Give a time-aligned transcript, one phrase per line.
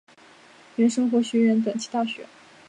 [0.77, 2.25] 原生活学园短期大学。